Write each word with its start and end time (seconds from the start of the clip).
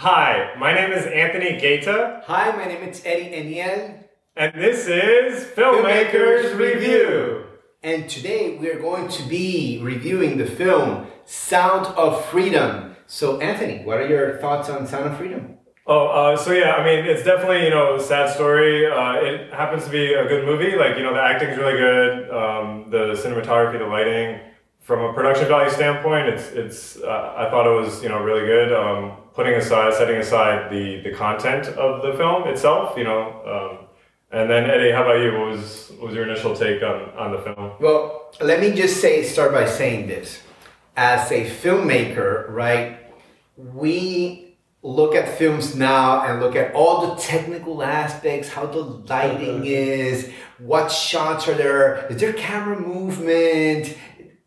Hi, 0.00 0.54
my 0.58 0.72
name 0.72 0.92
is 0.92 1.04
Anthony 1.04 1.60
Gaita, 1.60 2.24
Hi, 2.24 2.56
my 2.56 2.64
name 2.64 2.88
is 2.88 3.02
Eddie 3.04 3.36
Eniel, 3.36 4.02
and 4.34 4.54
this 4.54 4.88
is 4.88 5.44
Filmmakers, 5.44 6.54
Filmmakers 6.54 6.58
Review. 6.58 7.44
and 7.82 8.08
today 8.08 8.56
we 8.56 8.70
are 8.70 8.80
going 8.80 9.08
to 9.08 9.22
be 9.24 9.78
reviewing 9.82 10.38
the 10.38 10.46
film 10.46 11.06
Sound 11.26 11.84
of 11.98 12.24
Freedom. 12.24 12.96
So, 13.08 13.42
Anthony, 13.42 13.84
what 13.84 13.98
are 13.98 14.08
your 14.08 14.38
thoughts 14.38 14.70
on 14.70 14.86
Sound 14.86 15.04
of 15.04 15.18
Freedom? 15.18 15.58
Oh, 15.86 16.06
uh, 16.06 16.34
so 16.34 16.52
yeah, 16.52 16.76
I 16.76 16.82
mean, 16.82 17.04
it's 17.04 17.22
definitely 17.22 17.64
you 17.64 17.70
know 17.70 17.96
a 17.96 18.00
sad 18.00 18.32
story. 18.34 18.86
Uh, 18.90 19.16
it 19.16 19.52
happens 19.52 19.84
to 19.84 19.90
be 19.90 20.14
a 20.14 20.26
good 20.26 20.46
movie. 20.46 20.76
Like 20.78 20.96
you 20.96 21.02
know, 21.02 21.12
the 21.12 21.20
acting's 21.20 21.58
really 21.58 21.78
good. 21.78 22.30
Um, 22.30 22.86
the 22.88 23.20
cinematography, 23.22 23.78
the 23.78 23.84
lighting. 23.84 24.40
From 24.80 25.00
a 25.04 25.12
production 25.12 25.46
value 25.46 25.68
standpoint, 25.68 26.26
it's 26.28 26.48
it's. 26.52 26.96
Uh, 26.96 27.34
I 27.36 27.50
thought 27.50 27.66
it 27.66 27.78
was 27.78 28.02
you 28.02 28.08
know 28.08 28.22
really 28.22 28.46
good. 28.46 28.72
Um, 28.72 29.19
putting 29.34 29.54
aside, 29.54 29.94
setting 29.94 30.16
aside 30.16 30.70
the 30.70 31.00
the 31.02 31.12
content 31.12 31.68
of 31.68 32.02
the 32.02 32.16
film 32.16 32.48
itself, 32.48 32.96
you 32.96 33.04
know. 33.04 33.22
Um, 33.44 33.86
and 34.32 34.48
then 34.48 34.70
Eddie, 34.70 34.92
how 34.92 35.02
about 35.02 35.20
you? 35.20 35.32
What 35.32 35.48
was 35.50 35.92
what 35.98 36.06
was 36.08 36.14
your 36.14 36.24
initial 36.28 36.54
take 36.54 36.82
on 36.82 37.10
on 37.10 37.32
the 37.32 37.38
film? 37.38 37.72
Well, 37.80 38.32
let 38.40 38.60
me 38.60 38.72
just 38.72 39.00
say, 39.00 39.24
start 39.24 39.52
by 39.52 39.66
saying 39.66 40.06
this. 40.06 40.40
As 40.96 41.30
a 41.32 41.48
filmmaker, 41.48 42.48
right, 42.50 42.98
we 43.56 44.50
look 44.82 45.14
at 45.14 45.36
films 45.36 45.74
now 45.76 46.22
and 46.24 46.40
look 46.40 46.56
at 46.56 46.74
all 46.74 47.08
the 47.08 47.20
technical 47.20 47.82
aspects, 47.82 48.48
how 48.48 48.66
the 48.66 48.80
lighting 48.80 49.66
is, 49.66 50.30
what 50.58 50.90
shots 50.90 51.48
are 51.48 51.54
there, 51.54 52.06
is 52.08 52.20
there 52.20 52.32
camera 52.32 52.78
movement, 52.78 53.96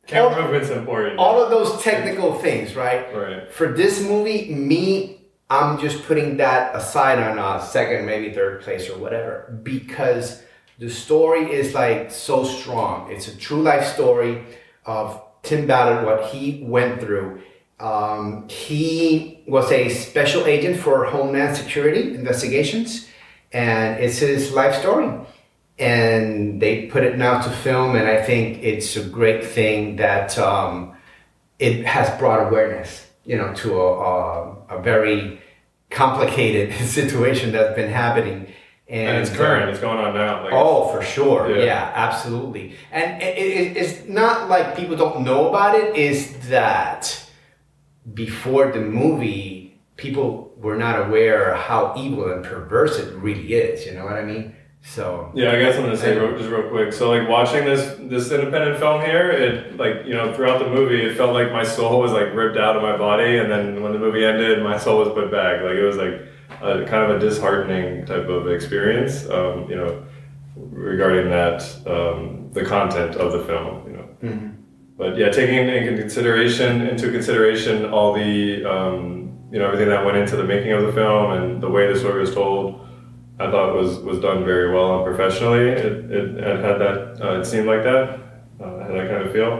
Camera 0.06 0.36
all, 0.36 0.42
movement's 0.42 0.70
important. 0.70 1.18
all 1.18 1.42
of 1.42 1.50
those 1.50 1.82
technical 1.82 2.34
things, 2.36 2.76
right? 2.76 3.14
Right. 3.16 3.52
For 3.52 3.72
this 3.72 4.02
movie, 4.02 4.54
me, 4.54 5.22
I'm 5.50 5.80
just 5.80 6.04
putting 6.04 6.38
that 6.38 6.76
aside 6.76 7.20
on 7.20 7.38
a 7.40 7.64
second, 7.66 8.06
maybe 8.06 8.34
third 8.34 8.62
place 8.62 8.90
or 8.90 8.98
whatever, 8.98 9.60
because 9.64 10.44
the 10.80 10.90
story 10.90 11.52
is 11.52 11.74
like 11.74 12.12
so 12.12 12.44
strong. 12.44 13.12
It's 13.12 13.28
a 13.28 13.38
true 13.38 13.62
life 13.62 13.86
story 13.86 14.44
of 14.86 15.22
Tim 15.44 15.68
Ballard, 15.68 16.06
what 16.06 16.26
he 16.32 16.64
went 16.64 17.00
through. 17.00 17.42
Um, 17.80 18.48
he 18.50 19.44
was 19.48 19.72
a 19.72 19.90
special 19.90 20.46
agent 20.46 20.80
for 20.80 21.06
Homeland 21.06 21.56
Security 21.56 22.16
investigations, 22.16 23.08
and 23.52 24.02
it's 24.02 24.20
his 24.20 24.52
life 24.54 24.76
story. 24.76 25.10
And 25.84 26.62
they 26.62 26.86
put 26.88 27.04
it 27.04 27.18
now 27.18 27.42
to 27.42 27.50
film, 27.50 27.96
and 27.96 28.08
I 28.08 28.22
think 28.22 28.64
it's 28.64 28.96
a 28.96 29.04
great 29.04 29.46
thing 29.46 29.98
that 29.98 30.38
um, 30.40 30.96
it 31.60 31.86
has 31.86 32.10
brought 32.18 32.48
awareness, 32.48 33.06
you 33.26 33.38
know, 33.38 33.54
to 33.56 33.80
a, 33.80 33.90
a, 34.12 34.78
a 34.78 34.82
very 34.82 35.42
complicated 35.90 36.74
situation 37.00 37.52
that's 37.52 37.76
been 37.76 37.92
happening. 37.92 38.48
And 38.88 39.18
it's 39.18 39.30
current. 39.36 39.70
It's 39.70 39.80
going 39.80 39.98
on 39.98 40.14
now. 40.14 40.44
Like, 40.44 40.54
Oh, 40.54 40.90
for 40.92 41.02
sure. 41.02 41.56
Yeah. 41.58 41.66
Yeah, 41.66 41.92
absolutely. 41.96 42.76
And 42.92 43.22
it, 43.22 43.38
it, 43.38 43.78
it's 43.78 44.08
not 44.08 44.50
like 44.50 44.76
people 44.78 44.96
don't 44.96 45.24
know 45.24 45.50
about 45.50 45.76
it. 45.76 45.96
Is 45.96 46.48
that 46.50 47.26
before 48.14 48.72
the 48.72 48.82
movie, 48.82 49.80
people 49.96 50.54
were 50.58 50.76
not 50.78 51.08
aware 51.08 51.56
how 51.56 51.94
evil 51.98 52.32
and 52.32 52.44
perverse 52.44 53.00
it 53.00 53.14
really 53.16 53.54
is. 53.54 53.86
You 53.86 53.94
know 53.94 54.06
what 54.06 54.14
I 54.14 54.24
mean? 54.24 54.56
So 54.86 55.32
Yeah, 55.34 55.52
I 55.54 55.60
guess 55.60 55.78
I'm 55.78 55.84
gonna 55.84 55.98
say 55.98 56.18
real, 56.18 56.38
just 56.38 56.50
real 56.50 56.70
quick. 56.70 56.92
So 56.92 57.10
like 57.10 57.28
watching 57.28 57.66
this 57.66 57.96
this 58.00 58.32
independent 58.32 58.80
film 58.80 59.02
here, 59.02 59.32
it 59.32 59.78
like 59.78 60.06
you 60.06 60.14
know 60.14 60.34
throughout 60.34 60.60
the 60.60 60.70
movie, 60.70 61.02
it 61.04 61.16
felt 61.16 61.34
like 61.34 61.52
my 61.52 61.64
soul 61.64 62.02
was 62.02 62.12
like 62.12 62.34
ripped 62.34 62.58
out 62.58 62.76
of 62.76 62.82
my 62.82 62.98
body, 62.98 63.38
and 63.38 63.50
then 63.50 63.82
when 63.82 63.94
the 63.94 64.00
movie 64.00 64.26
ended, 64.26 64.62
my 64.62 64.78
soul 64.78 65.00
was 65.00 65.10
put 65.10 65.32
back. 65.32 65.62
Like 65.62 65.76
it 65.76 65.84
was 65.84 65.96
like 65.96 66.22
a, 66.62 66.86
kind 66.86 67.10
of 67.10 67.16
a 67.16 67.20
disheartening 67.20 68.06
type 68.06 68.28
of 68.28 68.50
experience. 68.50 69.28
Um, 69.30 69.70
you 69.70 69.78
know, 69.78 70.04
regarding 70.58 71.30
that 71.32 71.64
um, 71.88 72.50
the 72.52 72.66
content 72.66 73.16
of 73.16 73.32
the 73.32 73.44
film. 73.46 73.88
You 73.88 73.98
know, 73.98 74.08
but 74.98 75.18
yeah, 75.18 75.30
taking 75.30 75.56
into 75.56 75.98
consideration 75.98 76.82
into 76.88 77.10
consideration 77.10 77.86
all 77.86 78.14
the 78.14 78.66
um, 78.66 79.40
you 79.52 79.60
know 79.60 79.66
everything 79.68 79.88
that 79.90 80.06
went 80.06 80.18
into 80.18 80.36
the 80.36 80.44
making 80.44 80.74
of 80.74 80.84
the 80.86 80.92
film 80.92 81.32
and 81.32 81.64
the 81.64 81.70
way 81.70 81.92
the 81.92 81.98
story 81.98 82.20
was 82.20 82.34
told. 82.34 82.82
I 83.44 83.52
thought 83.52 83.76
was 83.76 84.00
was 84.00 84.20
done 84.20 84.46
very 84.46 84.74
well 84.74 84.96
and 84.96 85.06
professionally. 85.06 85.68
It, 85.70 86.12
it, 86.12 86.38
it 86.38 86.58
had 86.68 86.78
that 86.80 86.98
uh, 87.22 87.40
it 87.40 87.46
seemed 87.46 87.68
like 87.68 87.84
that 87.84 88.04
uh, 88.62 88.80
had 88.86 88.94
that 88.98 89.08
kind 89.10 89.24
of 89.28 89.32
feel. 89.34 89.54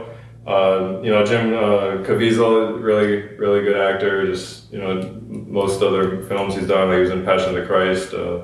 Um, 0.46 1.02
you 1.04 1.10
know, 1.10 1.24
Jim 1.24 1.52
uh, 1.54 2.04
Caviezel, 2.06 2.82
really 2.82 3.36
really 3.36 3.62
good 3.62 3.76
actor. 3.76 4.26
Just 4.26 4.72
you 4.72 4.78
know, 4.78 4.92
most 5.28 5.82
other 5.82 6.22
films 6.24 6.54
he's 6.54 6.68
done, 6.68 6.88
like 6.88 6.96
he 6.96 7.00
was 7.02 7.10
in 7.10 7.24
Passion 7.24 7.50
of 7.50 7.54
the 7.56 7.66
Christ 7.66 8.12
uh, 8.14 8.42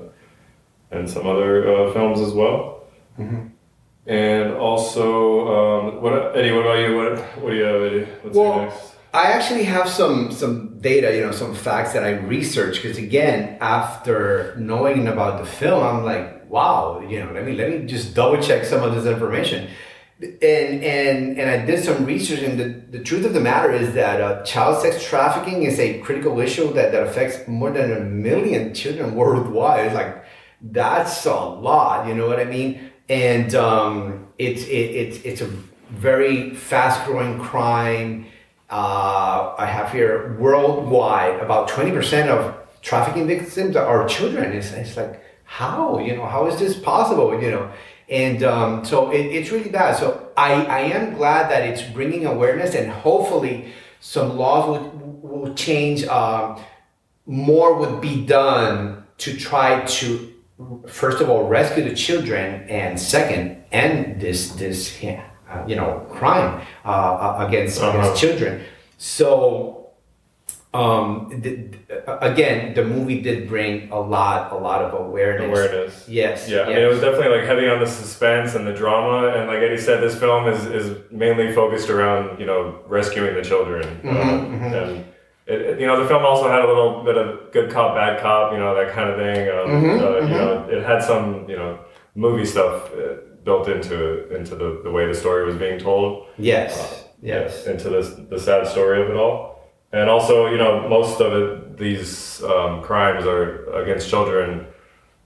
and 0.91 1.09
some 1.09 1.27
other 1.27 1.51
uh, 1.69 1.93
films 1.93 2.21
as 2.21 2.33
well. 2.33 2.85
And 4.07 4.55
also, 4.55 5.07
um, 5.57 6.03
what 6.03 6.37
Eddie? 6.37 6.53
What 6.53 6.63
about 6.67 6.79
you? 6.79 6.97
What 6.97 7.19
what 7.41 7.51
do 7.51 7.57
you 7.57 7.65
have, 7.65 7.83
Eddie? 7.83 8.07
What's 8.23 8.37
your 8.37 8.49
Well, 8.49 8.63
next? 8.65 8.95
I 9.13 9.33
actually 9.33 9.65
have 9.65 9.89
some 9.89 10.31
some 10.31 10.79
data, 10.79 11.15
you 11.15 11.23
know, 11.23 11.33
some 11.33 11.55
facts 11.55 11.93
that 11.95 12.05
I 12.05 12.11
researched 12.11 12.83
because 12.83 12.97
again, 12.99 13.59
after 13.61 14.55
knowing 14.57 15.09
about 15.09 15.41
the 15.41 15.47
film, 15.47 15.83
I'm 15.83 16.05
like, 16.05 16.49
wow, 16.49 17.01
you 17.01 17.25
know, 17.25 17.33
let 17.33 17.45
me 17.45 17.55
let 17.55 17.71
me 17.71 17.87
just 17.87 18.15
double 18.15 18.41
check 18.41 18.65
some 18.65 18.83
of 18.83 18.95
this 18.95 19.07
information. 19.07 19.69
And 20.23 20.85
and 20.85 21.39
and 21.39 21.51
I 21.51 21.65
did 21.65 21.83
some 21.83 22.05
research, 22.05 22.41
and 22.41 22.61
the, 22.61 22.99
the 22.99 23.03
truth 23.03 23.25
of 23.25 23.33
the 23.33 23.41
matter 23.41 23.73
is 23.73 23.95
that 23.95 24.21
uh, 24.21 24.45
child 24.45 24.81
sex 24.83 25.03
trafficking 25.03 25.63
is 25.65 25.81
a 25.81 25.99
critical 26.01 26.39
issue 26.39 26.73
that, 26.75 26.93
that 26.93 27.03
affects 27.03 27.49
more 27.49 27.71
than 27.71 27.91
a 27.93 28.01
million 28.01 28.75
children 28.75 29.15
worldwide. 29.15 29.87
It's 29.87 29.95
like 29.95 30.25
that's 30.61 31.25
a 31.27 31.35
lot, 31.35 32.07
you 32.07 32.15
know 32.15 32.29
what 32.29 32.39
I 32.39 32.45
mean? 32.45 32.93
And 33.09 33.55
um, 33.55 34.29
it's 34.39 34.63
it, 34.65 34.69
it's 34.69 35.25
it's 35.25 35.41
a 35.41 35.51
very 35.89 36.55
fast 36.55 37.05
growing 37.07 37.41
crime. 37.41 38.27
Uh, 38.71 39.55
I 39.59 39.67
have 39.67 39.93
here 39.93 40.37
worldwide 40.39 41.41
about 41.41 41.69
twenty 41.69 41.91
percent 41.91 42.31
of 42.31 42.55
trafficking 42.83 43.27
victims 43.27 43.77
are 43.77 44.07
children. 44.07 44.53
It's, 44.53 44.73
it's 44.73 44.97
like 44.97 45.23
how 45.45 45.99
you 45.99 46.17
know 46.17 46.27
how 46.27 46.47
is 46.47 46.59
this 46.59 46.79
possible? 46.79 47.41
You 47.41 47.51
know, 47.51 47.73
and 48.09 48.43
um, 48.43 48.85
so 48.85 49.11
it, 49.11 49.27
it's 49.27 49.51
really 49.51 49.71
bad. 49.71 49.97
So 49.97 50.31
I 50.37 50.53
I 50.65 50.81
am 50.81 51.15
glad 51.15 51.51
that 51.51 51.69
it's 51.69 51.83
bringing 51.83 52.27
awareness 52.27 52.75
and 52.75 52.91
hopefully 52.91 53.73
some 54.01 54.37
laws 54.37 54.67
will 54.69 54.91
will 55.23 55.55
change. 55.55 56.05
Um, 56.05 56.61
more 57.27 57.75
would 57.75 58.01
be 58.01 58.25
done 58.25 59.05
to 59.19 59.37
try 59.37 59.85
to 59.85 60.33
first 60.89 61.21
of 61.21 61.31
all 61.31 61.45
rescue 61.45 61.85
the 61.85 61.95
children 61.95 62.69
and 62.69 62.99
second 62.99 63.63
end 63.71 64.21
this 64.21 64.51
this 64.53 65.01
yeah, 65.01 65.30
uh, 65.51 65.65
you 65.67 65.77
know 65.77 65.91
crime 66.19 66.61
uh, 66.85 67.45
against 67.47 67.81
Uh-huh. 67.81 67.99
against 67.99 68.21
children 68.21 68.53
so 68.99 69.77
um 70.73 71.41
th- 71.43 71.75
again 72.31 72.75
the 72.75 72.85
movie 72.85 73.21
did 73.21 73.49
bring 73.49 73.91
a 73.91 73.99
lot 73.99 74.53
a 74.53 74.55
lot 74.69 74.81
of 74.87 74.91
awareness 75.07 75.49
Awareness. 75.51 76.09
yes 76.09 76.49
Yeah, 76.49 76.63
I 76.63 76.67
mean, 76.69 76.79
it 76.79 76.87
was 76.95 77.01
definitely 77.01 77.33
like 77.39 77.47
heavy 77.53 77.67
on 77.69 77.81
the 77.81 77.87
suspense 77.89 78.55
and 78.55 78.65
the 78.71 78.73
drama, 78.73 79.29
and 79.37 79.49
like 79.49 79.59
Eddie 79.67 79.79
said, 79.79 80.01
this 80.01 80.17
film 80.25 80.47
is, 80.55 80.61
is 80.67 80.87
mainly 81.11 81.53
focused 81.53 81.91
around 81.91 82.39
you 82.39 82.47
know 82.47 82.61
rescuing 82.87 83.35
the 83.35 83.43
children, 83.43 83.83
Mm-hmm, 84.05 84.15
um, 84.15 84.75
and 84.81 85.05
it, 85.47 85.81
you 85.81 85.87
know 85.89 85.97
the 86.01 86.07
film 86.07 86.25
also 86.25 86.47
had 86.49 86.63
a 86.65 86.69
little 86.73 87.03
bit 87.09 87.17
of 87.23 87.51
good 87.53 87.69
cop, 87.75 87.97
bad 87.97 88.21
cop, 88.23 88.53
you 88.53 88.59
know 88.63 88.73
that 88.81 88.89
kind 88.97 89.09
of 89.11 89.17
thing. 89.25 89.41
Um, 89.57 89.67
Mm-hmm, 89.75 89.97
uh, 90.05 90.29
You 90.31 90.37
know, 90.41 90.51
it 90.75 90.81
had 90.91 91.01
some 91.03 91.27
you 91.51 91.57
know 91.61 91.71
movie 92.15 92.45
stuff 92.55 92.75
uh, 92.95 93.15
built 93.51 93.67
into 93.77 93.97
into 94.37 94.55
the, 94.63 94.69
the 94.87 94.91
way 94.97 95.03
the 95.13 95.19
story 95.25 95.43
was 95.51 95.57
being 95.67 95.79
told. 95.89 96.09
yes 96.53 96.73
yes 97.33 97.51
into 97.73 97.87
this 97.95 98.09
the 98.33 98.39
sad 98.49 98.63
story 98.75 98.99
of 99.05 99.09
it 99.13 99.17
all. 99.25 99.39
And 99.99 100.07
also, 100.15 100.35
you 100.53 100.59
know, 100.63 100.73
most 100.89 101.21
of 101.27 101.31
it, 101.41 101.77
these 101.85 102.41
um, 102.53 102.73
crimes 102.89 103.23
are 103.33 103.49
against 103.83 104.05
children 104.15 104.47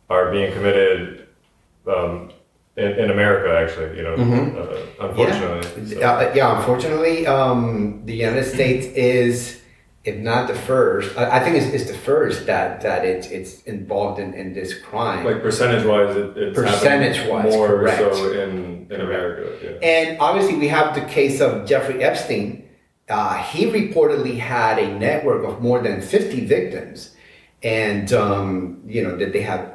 are 0.09 0.27
being 0.37 0.51
committed 0.57 1.27
um, 1.95 2.13
in, 2.83 2.91
in 3.03 3.09
America. 3.17 3.49
Actually, 3.63 3.91
you 3.99 4.05
know, 4.07 4.15
uh, 4.61 5.07
unfortunately. 5.07 5.63
So- 5.87 6.01
Yeah, 6.01 6.13
uh, 6.13 6.33
yeah. 6.39 6.57
Unfortunately, 6.59 7.17
um, 7.37 7.65
the 8.09 8.15
United 8.25 8.47
States 8.57 8.87
is, 9.21 9.61
if 10.05 10.19
not 10.19 10.49
the 10.49 10.55
first, 10.55 11.17
I, 11.17 11.39
I 11.39 11.41
think 11.43 11.57
it's, 11.57 11.67
it's 11.67 11.91
the 11.91 11.97
first 11.97 12.47
that 12.47 12.83
that 12.83 13.05
it's 13.05 13.29
it's 13.29 13.63
involved 13.63 14.21
in, 14.21 14.35
in 14.35 14.53
this 14.53 14.79
crime. 14.79 15.25
like 15.25 15.41
percentage 15.43 15.85
wise, 15.87 16.15
it, 16.17 16.37
it's 16.37 16.59
Percentage-wise, 16.59 17.53
more 17.53 17.69
correct. 17.69 17.99
so 18.15 18.33
in 18.33 18.87
in 18.91 19.01
America. 19.01 19.51
Yeah. 19.63 19.71
and 19.89 20.21
obviously, 20.21 20.57
we 20.57 20.69
have 20.69 20.95
the 20.95 21.03
case 21.03 21.41
of 21.41 21.67
Jeffrey 21.67 22.03
Epstein. 22.03 22.69
Uh, 23.09 23.43
he 23.43 23.67
reportedly 23.67 24.39
had 24.39 24.79
a 24.79 24.99
network 24.99 25.45
of 25.45 25.61
more 25.63 25.81
than 25.83 26.01
fifty 26.01 26.45
victims, 26.45 27.15
and 27.63 28.13
um, 28.13 28.83
you 28.87 29.03
know 29.03 29.17
that 29.17 29.33
they 29.33 29.43
have 29.43 29.74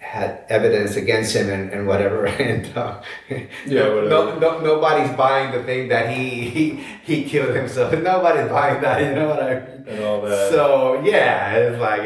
had 0.00 0.44
evidence 0.48 0.96
against 0.96 1.36
him 1.36 1.48
and, 1.50 1.70
and 1.70 1.86
whatever, 1.86 2.26
and 2.48 2.66
uh, 2.76 3.00
Yeah, 3.28 3.44
no, 3.66 4.08
no, 4.08 4.38
no, 4.38 4.60
nobody's 4.60 5.14
buying 5.16 5.52
the 5.52 5.62
thing 5.62 5.88
that 5.88 6.10
he 6.16 6.48
he, 6.50 6.64
he 7.04 7.24
killed 7.24 7.54
himself. 7.54 7.92
Nobody's 8.12 8.50
buying 8.50 8.80
that. 8.82 9.00
You 9.02 9.14
know 9.14 9.28
what 9.28 9.42
I 9.42 9.54
mean? 9.60 9.84
and 9.86 10.04
all 10.04 10.20
that. 10.22 10.50
So 10.50 11.00
yeah, 11.04 11.54
it's 11.54 11.78
like 11.80 12.02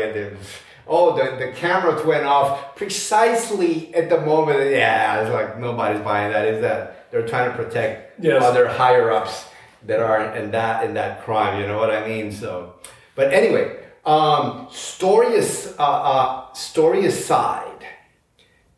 oh 0.87 1.17
the 1.17 1.37
the 1.47 1.53
cameras 1.53 2.05
went 2.05 2.27
off 2.27 2.77
precisely 2.77 3.95
at 3.95 4.09
the 4.11 4.21
moment. 4.21 4.59
Yeah, 4.71 5.21
it's 5.23 5.33
like 5.33 5.59
nobody's 5.59 6.03
buying 6.03 6.33
that. 6.33 6.45
Is 6.47 6.61
that 6.63 7.11
they're 7.11 7.27
trying 7.27 7.51
to 7.51 7.57
protect 7.57 8.21
Yes. 8.21 8.43
other 8.43 8.69
higher 8.69 9.11
ups 9.11 9.47
that 9.87 10.01
are 10.01 10.35
in 10.37 10.51
that 10.53 10.85
in 10.85 10.95
that 10.95 11.25
crime. 11.25 11.61
You 11.61 11.67
know 11.67 11.79
what 11.79 11.91
I 11.91 12.07
mean? 12.07 12.33
So, 12.33 12.75
but 13.15 13.33
anyway, 13.33 13.77
um, 14.05 14.69
story 14.71 15.35
is 15.35 15.75
uh, 15.79 15.83
uh, 15.83 16.53
story 16.55 17.07
aside. 17.07 17.71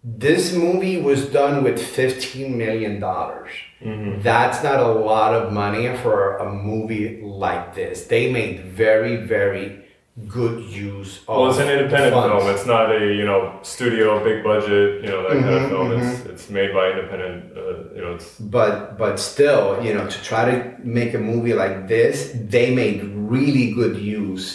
This 0.08 0.54
movie 0.54 1.00
was 1.00 1.26
done 1.26 1.64
with 1.64 1.82
fifteen 1.82 2.56
million 2.56 3.00
dollars. 3.00 3.50
Mm-hmm. 3.82 4.20
That's 4.22 4.62
not 4.62 4.78
a 4.78 4.86
lot 4.86 5.34
of 5.34 5.52
money 5.52 5.96
for 5.96 6.36
a 6.36 6.52
movie 6.52 7.20
like 7.22 7.74
this. 7.74 8.04
They 8.06 8.30
made 8.32 8.60
very, 8.64 9.16
very 9.16 9.84
good 10.28 10.62
use 10.64 11.18
of. 11.26 11.36
Well, 11.36 11.50
it's 11.50 11.58
an 11.58 11.68
independent 11.68 12.14
funds. 12.14 12.44
film. 12.44 12.54
It's 12.54 12.66
not 12.66 12.94
a 12.94 13.00
you 13.00 13.24
know 13.26 13.58
studio 13.62 14.22
big 14.22 14.44
budget 14.44 15.02
you 15.02 15.08
know 15.10 15.22
that 15.24 15.32
kind 15.32 15.44
Mhm, 15.44 15.64
of 15.64 15.70
film. 15.70 15.92
It's 15.98 16.20
it's 16.26 16.50
made 16.50 16.72
by 16.72 16.90
independent. 16.92 17.56
Uh, 17.56 17.94
you 17.96 18.00
know, 18.02 18.14
it's 18.14 18.38
but 18.38 18.96
but 18.96 19.18
still, 19.18 19.82
you 19.84 19.92
know, 19.92 20.06
to 20.06 20.18
try 20.22 20.42
to 20.52 20.56
make 20.84 21.14
a 21.14 21.18
movie 21.32 21.52
like 21.54 21.88
this, 21.88 22.32
they 22.54 22.72
made 22.72 23.02
really 23.36 23.72
good 23.72 23.96
use 23.96 24.46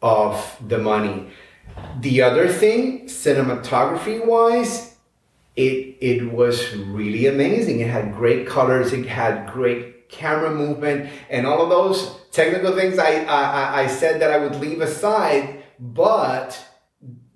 of 0.00 0.34
the 0.68 0.78
money. 0.78 1.26
The 2.00 2.22
other 2.22 2.48
thing, 2.48 3.06
cinematography 3.06 4.24
wise, 4.24 4.96
it 5.56 5.96
it 6.00 6.30
was 6.32 6.74
really 6.76 7.26
amazing. 7.26 7.80
It 7.80 7.88
had 7.88 8.14
great 8.14 8.46
colors. 8.46 8.92
It 8.92 9.06
had 9.06 9.50
great 9.50 10.08
camera 10.08 10.50
movement, 10.54 11.10
and 11.30 11.46
all 11.46 11.62
of 11.62 11.70
those 11.70 12.20
technical 12.32 12.74
things 12.76 12.98
I 12.98 13.24
I, 13.24 13.82
I- 13.82 13.86
said 13.86 14.20
that 14.20 14.30
I 14.30 14.38
would 14.38 14.56
leave 14.56 14.80
aside, 14.80 15.62
but 15.80 16.58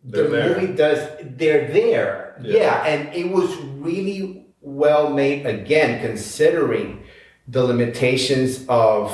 the 0.04 0.22
They're 0.22 0.28
there. 0.30 0.60
movie 0.60 0.72
does 0.74 0.98
they're 1.36 1.68
there 1.68 2.36
Yeah. 2.42 2.56
yeah. 2.56 2.84
and 2.86 3.14
it 3.14 3.30
was 3.30 3.54
really 3.78 4.46
well 4.62 5.10
made 5.10 5.44
again 5.46 6.00
considering 6.00 7.04
the 7.48 7.62
limitations 7.64 8.64
of 8.68 9.10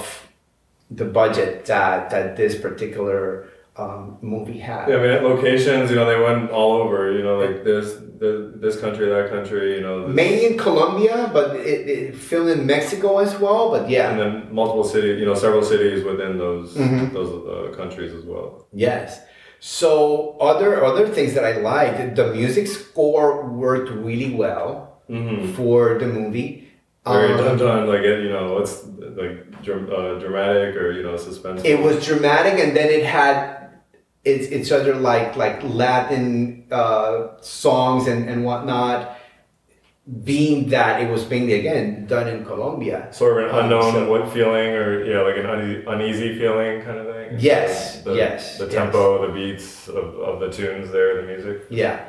the 0.90 1.04
budget 1.04 1.64
that 1.66 2.10
that 2.10 2.36
this 2.36 2.54
particular 2.58 3.48
um, 3.78 4.18
movie 4.22 4.58
had 4.58 4.88
yeah. 4.88 4.96
I 4.96 5.00
mean, 5.02 5.22
locations. 5.24 5.90
You 5.90 5.96
know, 5.96 6.06
they 6.06 6.20
went 6.20 6.50
all 6.50 6.72
over. 6.82 7.12
You 7.12 7.22
know, 7.22 7.38
like 7.38 7.62
this 7.64 7.94
the, 8.22 8.30
this 8.56 8.80
country, 8.80 9.06
that 9.08 9.28
country. 9.30 9.74
You 9.76 9.82
know, 9.82 10.06
this, 10.06 10.14
mainly 10.16 10.46
in 10.46 10.56
Colombia 10.58 11.30
but 11.32 11.56
it, 11.56 11.88
it 11.88 12.14
filmed 12.16 12.50
in 12.50 12.66
Mexico 12.66 13.18
as 13.18 13.38
well 13.38 13.70
but 13.70 13.88
yeah. 13.90 14.10
and 14.10 14.18
then 14.20 14.54
multiple 14.54 14.84
cities. 14.84 15.18
You 15.20 15.26
know, 15.26 15.34
several 15.34 15.62
cities 15.62 16.04
within 16.04 16.38
those 16.38 16.74
Mhm. 16.74 17.12
those 17.12 17.30
uh, 17.46 17.76
countries 17.76 18.12
as 18.14 18.24
well. 18.24 18.66
yes 18.72 19.20
so 19.58 20.36
other 20.40 20.84
other 20.84 21.06
things 21.08 21.32
that 21.34 21.44
I 21.44 21.54
liked 21.72 22.14
the 22.16 22.26
music 22.32 22.66
score 22.66 23.46
worked 23.48 23.90
really 23.90 24.34
well 24.34 24.84
Mm-hmm. 25.08 25.52
for 25.54 25.98
the 26.00 26.06
movie 26.06 26.68
Very 27.06 27.32
Um, 27.34 27.56
done. 27.56 27.86
Like 27.86 28.00
it, 28.00 28.18
you 28.24 28.30
know, 28.30 28.58
it's 28.58 28.84
like 29.22 29.36
uh, 29.68 30.18
dramatic 30.18 30.74
or 30.76 30.90
you 30.90 31.02
know, 31.04 31.16
suspense. 31.16 31.62
it 31.64 31.78
was 31.80 32.04
dramatic 32.04 32.54
and 32.58 32.76
then 32.76 32.88
it 32.90 33.04
had 33.04 33.65
it's 34.26 34.46
it's 34.56 34.70
other 34.72 34.94
like 34.94 35.36
like 35.36 35.62
latin 35.62 36.64
uh 36.70 37.28
songs 37.40 38.06
and 38.08 38.28
and 38.28 38.44
whatnot. 38.44 39.16
Being 40.24 40.68
that 40.68 41.02
it 41.02 41.10
was 41.10 41.28
mainly 41.28 41.54
again 41.54 42.06
done 42.06 42.28
in 42.28 42.44
colombia. 42.44 43.08
Sort 43.10 43.32
of 43.32 43.38
an 43.50 43.50
Um, 43.50 43.64
unknown 43.64 43.92
so- 43.92 44.08
what 44.10 44.32
feeling 44.32 44.70
or 44.80 45.02
yeah, 45.04 45.20
like 45.28 45.36
an 45.36 45.46
une- 45.46 45.82
uneasy 45.88 46.38
feeling 46.38 46.80
kind 46.82 46.98
of 46.98 47.06
thing? 47.12 47.28
Yes, 47.40 48.02
the, 48.04 48.14
yes, 48.14 48.56
the 48.56 48.66
yes. 48.66 48.74
tempo 48.74 49.26
the 49.26 49.32
beats 49.32 49.88
of, 49.88 50.14
of 50.28 50.38
the 50.38 50.48
tunes 50.48 50.92
there 50.92 51.20
the 51.20 51.26
music? 51.26 51.56
Yeah. 51.70 52.04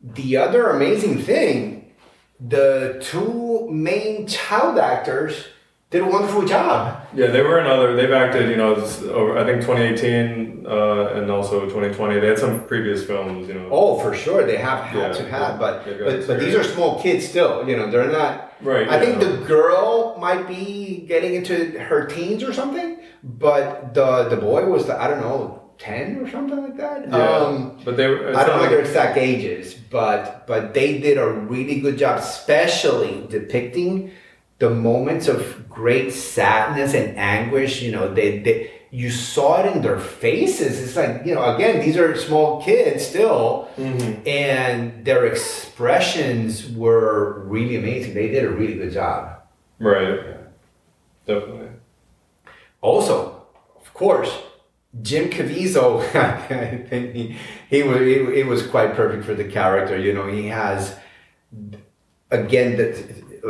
The 0.00 0.38
other 0.38 0.70
amazing 0.70 1.18
thing 1.18 1.92
the 2.40 2.96
two 3.10 3.68
main 3.70 4.26
child 4.26 4.78
actors 4.78 5.34
did 5.90 6.00
a 6.00 6.06
wonderful 6.06 6.46
job 6.46 7.03
yeah 7.14 7.28
they 7.28 7.42
were 7.42 7.58
another. 7.58 7.94
they've 7.96 8.12
acted 8.24 8.50
you 8.50 8.56
know 8.56 8.74
over 9.18 9.38
i 9.38 9.44
think 9.44 9.60
2018 9.62 10.66
uh, 10.66 11.14
and 11.16 11.30
also 11.30 11.60
2020 11.66 12.20
they 12.20 12.26
had 12.28 12.38
some 12.38 12.64
previous 12.66 13.04
films 13.04 13.48
you 13.48 13.54
know 13.54 13.68
oh 13.70 13.98
for 14.00 14.14
sure 14.14 14.44
they 14.46 14.56
have 14.56 14.80
had 14.84 15.12
Yeah, 15.12 15.18
to 15.20 15.28
have 15.28 15.58
but 15.58 15.84
but, 15.84 16.26
but 16.26 16.40
these 16.40 16.54
are 16.54 16.64
small 16.64 17.02
kids 17.02 17.26
still 17.28 17.68
you 17.68 17.76
know 17.76 17.90
they're 17.90 18.10
not 18.10 18.52
right 18.62 18.88
I 18.88 18.98
think 19.02 19.20
the 19.20 19.36
girl 19.46 20.16
might 20.18 20.44
be 20.48 21.04
getting 21.12 21.34
into 21.34 21.54
her 21.90 22.06
teens 22.06 22.42
or 22.42 22.52
something, 22.60 22.90
but 23.22 23.92
the 23.98 24.10
the 24.32 24.36
boy 24.36 24.62
was 24.74 24.86
the, 24.86 24.94
I 25.04 25.06
don't 25.08 25.20
know 25.20 25.40
ten 25.76 26.06
or 26.20 26.26
something 26.30 26.60
like 26.66 26.76
that. 26.84 26.98
yeah. 27.08 27.36
Um, 27.36 27.78
but 27.84 27.96
they 27.98 28.06
were 28.08 28.34
I 28.34 28.46
don't 28.46 28.56
know 28.62 28.68
their 28.70 28.78
like- 28.78 28.88
exact 28.88 29.16
ages, 29.18 29.74
but 29.74 30.46
but 30.46 30.72
they 30.72 30.98
did 31.06 31.18
a 31.18 31.28
really 31.52 31.80
good 31.80 31.98
job, 31.98 32.14
especially 32.20 33.26
depicting 33.28 34.12
the 34.64 34.74
moments 34.74 35.28
of 35.28 35.68
great 35.68 36.10
sadness 36.12 36.94
and 36.94 37.16
anguish. 37.18 37.82
You 37.82 37.92
know, 37.92 38.12
they, 38.18 38.38
they 38.44 38.56
you 38.90 39.10
saw 39.10 39.60
it 39.62 39.66
in 39.74 39.82
their 39.82 39.98
faces. 39.98 40.72
It's 40.82 40.96
like 40.96 41.26
you 41.26 41.34
know, 41.34 41.44
again, 41.54 41.74
these 41.84 41.96
are 41.96 42.16
small 42.28 42.62
kids 42.62 43.04
still 43.12 43.68
Mhm. 43.76 44.26
and 44.26 45.04
their 45.08 45.22
expressions 45.32 46.48
were 46.82 47.40
really 47.54 47.76
amazing. 47.82 48.14
They 48.14 48.28
did 48.28 48.44
a 48.44 48.50
really 48.60 48.76
good 48.82 48.92
job. 48.92 49.20
right 49.90 50.18
definitely 51.26 51.70
Also, 52.80 53.14
of 53.82 53.88
course, 54.02 54.30
Jim 55.08 55.24
Caviezel, 55.34 55.92
I 56.14 56.76
think 56.88 57.04
he, 57.16 57.24
he 57.74 57.80
was 57.88 57.98
he, 58.10 58.16
he 58.38 58.42
was 58.52 58.60
quite 58.74 58.90
perfect 59.00 59.22
for 59.28 59.34
the 59.42 59.48
character. 59.58 59.96
You 60.06 60.12
know, 60.16 60.26
he 60.38 60.42
has 60.62 60.80
again 62.30 62.68
the 62.80 62.86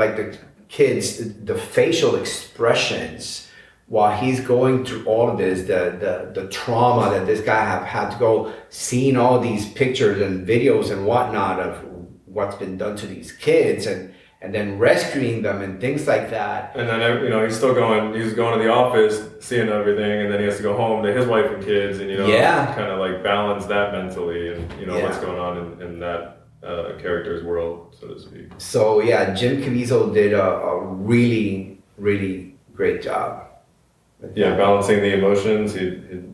like 0.00 0.14
the 0.20 0.26
kids 0.76 1.04
the 1.50 1.54
facial 1.76 2.12
expressions 2.22 3.48
while 3.86 4.14
he's 4.22 4.40
going 4.54 4.76
through 4.86 5.04
all 5.12 5.26
of 5.32 5.36
this 5.38 5.58
the, 5.72 5.82
the 6.04 6.14
the 6.38 6.48
trauma 6.48 7.04
that 7.14 7.24
this 7.30 7.40
guy 7.52 7.62
have 7.74 7.84
had 7.96 8.06
to 8.10 8.18
go 8.18 8.34
seeing 8.70 9.16
all 9.22 9.36
these 9.48 9.64
pictures 9.82 10.18
and 10.26 10.34
videos 10.52 10.86
and 10.92 11.00
whatnot 11.10 11.56
of 11.60 11.70
what's 12.36 12.56
been 12.56 12.76
done 12.82 12.96
to 12.96 13.06
these 13.14 13.30
kids 13.48 13.86
and 13.86 14.00
and 14.42 14.54
then 14.54 14.78
rescuing 14.78 15.40
them 15.46 15.62
and 15.62 15.80
things 15.80 16.02
like 16.12 16.26
that 16.30 16.60
And 16.76 16.86
then 16.88 17.00
you 17.24 17.30
know 17.30 17.40
he's 17.46 17.56
still 17.56 17.74
going. 17.82 18.02
He's 18.20 18.34
going 18.34 18.52
to 18.58 18.62
the 18.62 18.70
office, 18.82 19.16
seeing 19.40 19.68
everything, 19.70 20.14
and 20.22 20.28
then 20.30 20.38
he 20.42 20.44
has 20.50 20.58
to 20.58 20.62
go 20.70 20.74
home 20.76 21.02
to 21.06 21.10
his 21.18 21.26
wife 21.26 21.48
and 21.54 21.64
kids, 21.64 21.98
and 22.00 22.10
you 22.10 22.18
know, 22.18 22.26
Yeah. 22.26 22.74
kind 22.74 22.90
of 22.94 22.98
like 22.98 23.22
balance 23.22 23.64
that 23.74 23.86
mentally, 23.98 24.42
and 24.52 24.60
you 24.78 24.84
know 24.88 24.98
what's 25.04 25.18
going 25.26 25.40
on 25.46 25.52
in, 25.62 25.66
in 25.86 25.92
that 26.00 26.43
uh, 26.64 26.98
character's 27.00 27.44
world, 27.44 27.94
so 27.98 28.08
to 28.08 28.18
speak. 28.18 28.48
So 28.58 29.00
yeah, 29.00 29.34
Jim 29.34 29.62
Caviezel 29.62 30.12
did 30.14 30.32
a, 30.32 30.42
a 30.42 30.84
really, 30.84 31.78
really 31.98 32.54
great 32.74 33.02
job. 33.02 33.46
Yeah, 34.34 34.50
that. 34.50 34.58
balancing 34.58 35.00
the 35.00 35.12
emotions. 35.14 35.74
He, 35.74 35.90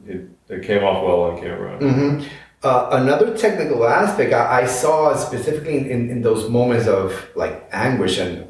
he 0.06 0.20
it 0.49 0.62
came 0.64 0.82
off 0.84 1.04
well 1.04 1.22
on 1.22 1.40
camera. 1.40 1.78
Mhm. 1.78 2.25
Uh, 2.62 2.88
another 2.92 3.37
technical 3.37 3.87
aspect 3.87 4.34
I, 4.34 4.62
I 4.62 4.66
saw 4.66 5.16
specifically 5.16 5.78
in, 5.90 6.10
in 6.10 6.20
those 6.22 6.49
moments 6.50 6.87
of 6.87 7.28
like 7.34 7.66
anguish 7.72 8.18
and 8.18 8.44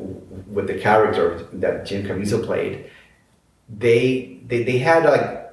with 0.53 0.67
the 0.67 0.75
character 0.75 1.47
that 1.53 1.87
Jim 1.87 2.05
Caviezel 2.05 2.45
played, 2.45 2.91
they 3.69 4.41
they, 4.47 4.65
they 4.65 4.79
had 4.79 5.05
like 5.05 5.50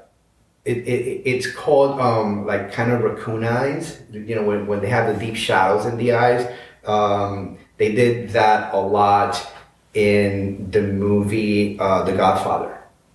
it, 0.72 0.78
it 0.94 1.22
it's 1.32 1.48
called 1.62 2.00
um 2.00 2.46
like 2.46 2.72
kind 2.74 2.92
of 2.92 3.02
raccoon 3.02 3.44
eyes. 3.44 4.02
You 4.12 4.36
know 4.36 4.44
when, 4.50 4.68
when 4.68 4.80
they 4.82 4.90
have 4.90 5.06
the 5.12 5.26
deep 5.26 5.36
shadows 5.36 5.86
in 5.86 5.98
the 5.98 6.10
eyes. 6.14 6.44
Um, 6.86 7.58
they 7.78 7.92
did 7.94 8.30
that 8.30 8.74
a 8.74 8.80
lot 8.80 9.34
in 9.94 10.72
the 10.72 10.82
movie 10.82 11.78
uh, 11.80 12.04
The 12.04 12.14
Godfather 12.14 12.74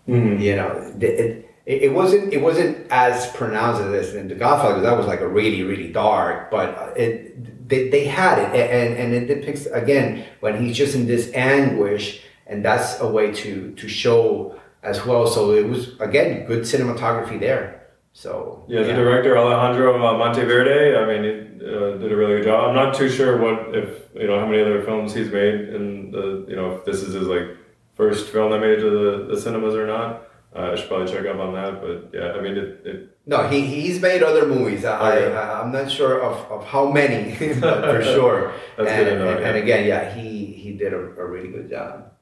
Mhm. 0.08 0.40
you 0.42 0.56
know 0.56 0.70
it, 1.00 1.46
it, 1.66 1.82
it 1.86 1.92
wasn't 1.92 2.32
it 2.32 2.42
wasn't 2.42 2.74
as 2.90 3.30
pronounced 3.38 3.80
as 3.82 3.90
this 3.92 4.14
in 4.14 4.26
the 4.28 4.34
Godfather. 4.34 4.80
that 4.82 4.96
was 4.98 5.06
like 5.06 5.20
a 5.20 5.28
really 5.28 5.62
really 5.62 5.92
dark 5.92 6.50
but 6.50 6.68
it 6.96 7.68
they, 7.68 7.88
they 7.88 8.04
had 8.04 8.36
it 8.44 8.50
and 8.58 8.90
and 9.00 9.14
it 9.14 9.26
depicts 9.34 9.66
again 9.66 10.24
when 10.40 10.60
he's 10.60 10.76
just 10.76 10.94
in 10.96 11.06
this 11.06 11.30
anguish 11.34 12.20
and 12.48 12.64
that's 12.64 13.00
a 13.00 13.06
way 13.16 13.32
to 13.42 13.72
to 13.80 13.86
show 13.88 14.58
as 14.82 15.04
well 15.06 15.26
so 15.26 15.52
it 15.52 15.66
was 15.66 15.98
again 16.00 16.44
good 16.46 16.62
cinematography 16.62 17.38
there 17.38 17.82
so 18.12 18.64
Yeah, 18.68 18.82
the 18.82 18.92
director 18.92 19.36
Alejandro 19.38 19.96
uh, 19.96 20.18
Monteverde. 20.18 20.96
I 20.96 21.06
mean, 21.06 21.24
he 21.24 21.64
uh, 21.64 21.96
did 21.96 22.12
a 22.12 22.16
really 22.16 22.36
good 22.36 22.44
job. 22.44 22.68
I'm 22.68 22.74
not 22.74 22.94
too 22.94 23.08
sure 23.08 23.38
what 23.38 23.74
if 23.74 23.88
you 24.14 24.26
know 24.26 24.38
how 24.38 24.46
many 24.46 24.60
other 24.60 24.82
films 24.82 25.14
he's 25.14 25.30
made, 25.30 25.54
and 25.54 26.12
the 26.12 26.44
you 26.48 26.56
know 26.56 26.76
if 26.76 26.84
this 26.84 27.02
is 27.02 27.14
his 27.14 27.26
like 27.26 27.56
first 27.94 28.28
film 28.28 28.50
that 28.52 28.60
made 28.60 28.78
it 28.78 28.80
to 28.82 28.90
the, 28.90 29.34
the 29.34 29.40
cinemas 29.40 29.74
or 29.74 29.86
not. 29.86 30.28
Uh, 30.54 30.72
I 30.72 30.76
should 30.76 30.88
probably 30.88 31.10
check 31.10 31.24
up 31.24 31.38
on 31.38 31.54
that, 31.54 31.80
but 31.80 32.10
yeah, 32.12 32.32
I 32.32 32.40
mean, 32.42 32.58
it, 32.58 32.82
it 32.84 33.18
No, 33.24 33.48
he 33.48 33.64
he's 33.64 34.02
made 34.02 34.22
other 34.22 34.44
movies. 34.46 34.84
I, 34.84 35.16
Okay. 35.16 35.34
I 35.34 35.62
I'm 35.62 35.72
not 35.72 35.90
sure 35.90 36.20
of, 36.20 36.36
of 36.52 36.66
how 36.66 36.90
many, 36.90 37.32
but 37.60 37.84
for 37.84 38.02
sure. 38.02 38.52
That's 38.76 38.90
and, 38.90 39.04
good 39.04 39.10
to 39.10 39.18
know, 39.18 39.30
and, 39.30 39.44
and 39.46 39.56
again, 39.56 39.86
yeah, 39.86 40.12
he 40.14 40.44
he 40.44 40.72
did 40.76 40.92
a, 40.92 40.98
a 40.98 41.24
really 41.24 41.48
good 41.48 41.70
job. 41.70 42.12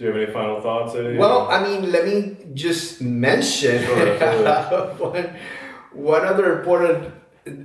Do 0.00 0.06
you 0.06 0.12
have 0.12 0.22
any 0.22 0.32
final 0.32 0.62
thoughts? 0.62 0.94
Eddie? 0.94 1.18
Well, 1.18 1.46
I 1.50 1.62
mean, 1.62 1.92
let 1.92 2.06
me 2.06 2.38
just 2.54 3.02
mention 3.02 3.84
Sure, 3.84 4.18
sure. 4.18 4.86
one, 4.98 5.36
one 5.92 6.24
other 6.24 6.58
important 6.58 7.12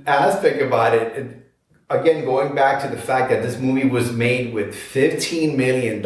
aspect 0.06 0.60
about 0.60 0.92
it. 0.92 1.48
Again, 1.88 2.26
going 2.26 2.54
back 2.54 2.82
to 2.82 2.94
the 2.94 3.00
fact 3.00 3.30
that 3.30 3.42
this 3.42 3.58
movie 3.58 3.88
was 3.88 4.12
made 4.12 4.52
with 4.52 4.74
$15 4.74 5.56
million, 5.56 6.04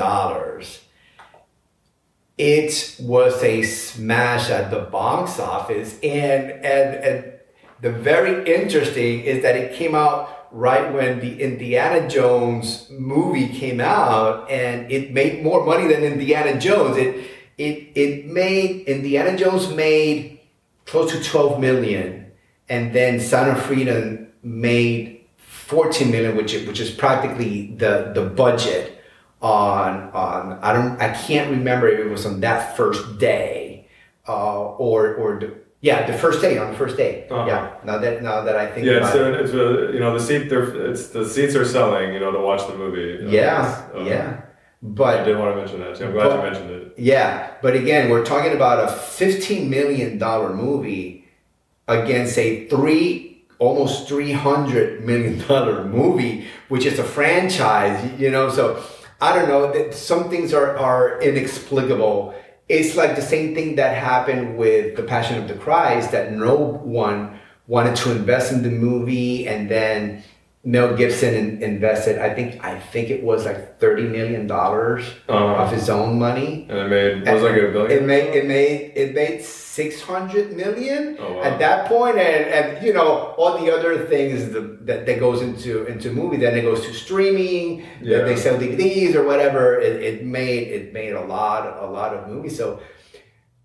it 2.38 2.96
was 3.00 3.42
a 3.42 3.62
smash 3.64 4.50
at 4.50 4.70
the 4.70 4.82
box 4.82 5.40
office. 5.40 5.98
And, 6.00 6.52
and, 6.64 6.94
and 6.94 7.32
the 7.80 7.90
very 7.90 8.54
interesting 8.54 9.22
is 9.22 9.42
that 9.42 9.56
it 9.56 9.74
came 9.74 9.96
out 9.96 10.39
right 10.52 10.92
when 10.92 11.20
the 11.20 11.40
Indiana 11.42 12.08
Jones 12.08 12.86
movie 12.90 13.48
came 13.48 13.80
out, 13.80 14.50
and 14.50 14.90
it 14.90 15.12
made 15.12 15.42
more 15.42 15.64
money 15.64 15.86
than 15.88 16.02
Indiana 16.02 16.58
Jones. 16.58 16.96
It 16.96 17.16
it 17.58 17.88
it 17.94 18.26
made 18.26 18.86
Indiana 18.86 19.36
Jones 19.36 19.68
made 19.74 20.40
close 20.86 21.12
to 21.12 21.22
12 21.22 21.60
million, 21.60 22.26
and 22.68 22.92
then 22.92 23.20
Sound 23.20 23.50
of 23.50 23.62
Freedom 23.62 24.28
made 24.42 25.20
14 25.38 26.10
million, 26.10 26.36
which 26.36 26.54
is- 26.54 26.66
which 26.66 26.80
is 26.80 26.90
practically 26.90 27.74
the 27.76 28.10
the 28.14 28.22
budget 28.22 28.98
on 29.42 30.10
on 30.12 30.58
I 30.62 30.72
don't 30.72 31.00
I 31.00 31.10
can't 31.14 31.50
remember 31.50 31.88
if 31.88 32.00
it 32.00 32.10
was 32.10 32.26
on 32.26 32.40
that 32.40 32.76
first 32.76 33.18
day 33.18 33.86
uh, 34.28 34.60
or 34.76 35.14
or 35.14 35.38
the, 35.40 35.54
yeah 35.82 36.06
the 36.10 36.16
first 36.24 36.40
day 36.42 36.58
on 36.58 36.70
the 36.72 36.76
first 36.82 36.96
day 36.96 37.26
Uh-huh. 37.30 37.46
yeah 37.50 37.62
now 37.84 37.96
that 37.98 38.22
now 38.22 38.42
that 38.46 38.56
I 38.56 38.66
think 38.72 38.86
yeah, 38.86 38.98
about 38.98 39.16
a, 39.16 39.34
it's 39.42 39.52
a, 39.52 39.92
you 39.94 40.00
know 40.00 40.12
the 40.18 40.20
seat 40.28 40.48
they're 40.50 40.68
it's 40.90 41.08
the 41.08 41.24
seats 41.34 41.54
are 41.60 41.64
selling 41.64 42.12
you 42.14 42.20
know 42.20 42.30
to 42.32 42.40
watch 42.40 42.62
the 42.70 42.76
movie. 42.76 43.00
you 43.22 43.22
know, 43.22 43.30
yeah 43.30 43.86
uh, 43.94 44.00
yeah 44.12 44.26
I 44.42 44.42
but 44.82 45.24
did 45.24 45.36
want 45.38 45.50
to 45.54 45.56
mention 45.62 45.80
that 45.80 45.92
too. 45.96 46.04
I'm 46.06 46.12
glad 46.12 46.28
But- 46.28 46.36
you 46.36 46.42
mentioned 46.50 46.70
it. 46.70 46.80
Yeah, 46.96 47.52
but 47.62 47.72
again, 47.82 48.10
we're 48.10 48.24
talking 48.24 48.52
about 48.52 48.76
a 48.88 48.88
fifteen 48.92 49.62
million 49.70 50.10
dollar 50.18 50.50
movie 50.54 51.06
against 51.88 52.36
a 52.38 52.66
three 52.68 53.44
almost 53.58 54.08
three 54.08 54.32
hundred 54.32 55.04
million 55.04 55.34
dollar 55.48 55.84
movie, 55.84 56.46
which 56.68 56.84
is 56.90 56.98
a 56.98 57.04
franchise. 57.04 57.98
You 58.20 58.30
know, 58.30 58.48
so 58.50 58.82
I 59.20 59.34
don't 59.36 59.48
know. 59.52 59.62
That 59.72 59.94
some 59.94 60.28
things 60.32 60.52
are 60.54 60.76
are 60.78 61.20
inexplicable. 61.22 62.34
It's 62.70 62.94
like 62.94 63.16
the 63.16 63.22
same 63.22 63.52
thing 63.52 63.74
that 63.76 63.96
happened 63.96 64.56
with 64.56 64.94
the 64.94 65.02
Passion 65.02 65.36
of 65.42 65.48
the 65.48 65.54
Christ 65.54 66.12
that 66.12 66.32
no 66.32 66.54
one 66.54 67.36
wanted 67.66 67.96
to 67.96 68.12
invest 68.12 68.52
in 68.52 68.62
the 68.62 68.70
movie, 68.70 69.48
and 69.48 69.68
then 69.68 70.22
Mel 70.62 70.94
Gibson 70.94 71.34
in, 71.34 71.62
invested. 71.62 72.18
I 72.18 72.34
think 72.34 72.62
I 72.62 72.78
think 72.78 73.08
it 73.08 73.22
was 73.24 73.46
like 73.46 73.78
thirty 73.80 74.02
million 74.02 74.46
dollars 74.46 75.04
Uh-huh. 75.26 75.62
of 75.62 75.72
his 75.72 75.88
own 75.88 76.18
money. 76.18 76.66
And 76.68 76.78
it 76.78 76.88
made 76.88 77.26
it 77.28 77.32
was 77.34 77.42
like 77.42 77.56
a 77.56 77.72
billion. 77.72 77.90
It 77.92 78.02
made 78.04 78.34
it 78.36 78.46
made 78.46 78.92
it 78.94 79.14
made 79.14 79.40
six 79.42 80.02
hundred 80.02 80.52
million 80.54 81.16
Oh, 81.18 81.32
wow. 81.32 81.42
at 81.48 81.58
that 81.60 81.88
point, 81.88 82.18
and, 82.18 82.44
and 82.56 82.84
you 82.86 82.92
know 82.92 83.32
all 83.38 83.56
the 83.56 83.72
other 83.72 84.04
things 84.04 84.52
the, 84.52 84.60
that 84.84 85.06
that 85.06 85.18
goes 85.18 85.40
into 85.40 85.86
into 85.86 86.12
movie. 86.12 86.36
Then 86.36 86.54
it 86.58 86.62
goes 86.62 86.84
to 86.86 86.92
streaming. 86.92 87.80
Yeah. 88.02 88.18
Then 88.18 88.26
they 88.26 88.36
sell 88.36 88.58
DVDs 88.58 89.14
or 89.14 89.24
whatever. 89.24 89.80
It, 89.80 89.96
it 90.02 90.26
made 90.26 90.68
it 90.68 90.92
made 90.92 91.14
a 91.14 91.24
lot 91.24 91.62
a 91.82 91.86
lot 91.86 92.12
of 92.12 92.28
movies. 92.28 92.54
So 92.58 92.80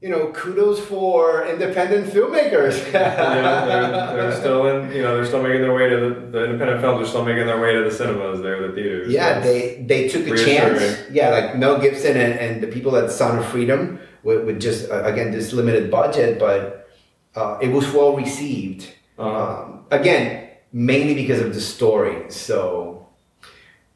you 0.05 0.11
know, 0.11 0.27
kudos 0.33 0.79
for 0.79 1.47
independent 1.47 2.05
filmmakers. 2.05 2.75
yeah, 2.93 3.65
they're, 3.65 4.15
they're 4.15 4.35
still 4.39 4.67
in. 4.67 4.91
You 4.91 5.01
know, 5.01 5.15
they're 5.15 5.25
still 5.25 5.41
making 5.41 5.61
their 5.63 5.73
way 5.73 5.89
to 5.89 5.97
the, 5.97 6.09
the 6.29 6.45
independent 6.45 6.81
films. 6.81 7.01
Are 7.01 7.09
still 7.09 7.25
making 7.25 7.47
their 7.47 7.59
way 7.59 7.73
to 7.73 7.83
the 7.83 7.91
cinemas. 7.91 8.39
There, 8.39 8.67
the 8.67 8.73
theaters. 8.75 9.11
Yeah, 9.11 9.41
So 9.41 9.47
they 9.47 9.83
they 9.87 10.07
took 10.07 10.27
a 10.27 10.37
chance. 10.37 11.09
Yeah, 11.09 11.31
like 11.31 11.57
Mel 11.57 11.79
Gibson 11.79 12.15
and, 12.17 12.33
and 12.33 12.61
the 12.61 12.67
people 12.67 12.95
at 12.97 13.09
Sound 13.09 13.39
of 13.39 13.47
Freedom 13.47 13.99
with, 14.21 14.45
with 14.45 14.61
just 14.61 14.91
uh, 14.91 15.03
again 15.05 15.31
this 15.31 15.53
limited 15.53 15.89
budget, 15.89 16.37
but 16.37 16.87
uh, 17.33 17.57
it 17.59 17.69
was 17.69 17.91
well 17.91 18.15
received. 18.15 18.93
Uh-huh. 19.17 19.63
Um, 19.63 19.85
again, 19.89 20.51
mainly 20.71 21.15
because 21.15 21.41
of 21.41 21.55
the 21.55 21.61
story. 21.61 22.29
So 22.29 23.07